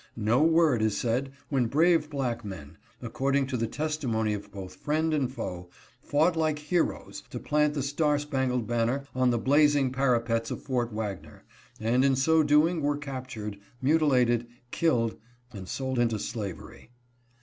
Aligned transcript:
No 0.15 0.41
word 0.41 0.81
is 0.81 0.97
said 0.97 1.31
when 1.49 1.67
brave 1.67 2.09
black 2.09 2.43
men, 2.43 2.79
according 3.03 3.45
to 3.45 3.55
the 3.55 3.67
testimony 3.67 4.33
of 4.33 4.51
both 4.51 4.77
friend 4.77 5.13
and 5.13 5.31
foe, 5.31 5.69
fought 6.01 6.35
like 6.35 6.57
heroes 6.57 7.21
to 7.29 7.37
plant 7.39 7.75
the 7.75 7.83
star 7.83 8.17
spangled 8.17 8.65
banner 8.65 9.03
on 9.13 9.29
the 9.29 9.37
blazing 9.37 9.91
parapets 9.91 10.49
of 10.49 10.63
Fort 10.63 10.91
Wagner 10.91 11.43
and 11.79 12.03
in 12.03 12.15
so 12.15 12.41
doing 12.41 12.81
were 12.81 12.97
captured, 12.97 13.59
mutilated, 13.79 14.47
killed, 14.71 15.17
and 15.53 15.69
sold 15.69 15.99
into 15.99 16.17
slavery. 16.17 16.89